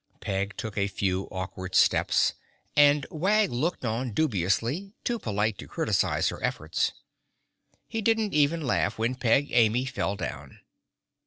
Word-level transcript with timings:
Peg 0.19 0.57
took 0.57 0.79
a 0.79 0.87
few 0.87 1.25
awkward 1.25 1.75
steps 1.75 2.33
and 2.75 3.05
Wag 3.11 3.51
looked 3.51 3.85
on 3.85 4.13
dubiously, 4.13 4.95
too 5.03 5.19
polite 5.19 5.59
to 5.59 5.67
criticize 5.67 6.29
her 6.29 6.43
efforts. 6.43 6.93
He 7.87 8.01
didn't 8.01 8.33
even 8.33 8.65
laugh 8.65 8.97
when 8.97 9.13
Peg 9.13 9.49
Amy 9.51 9.85
fell 9.85 10.15
down. 10.15 10.61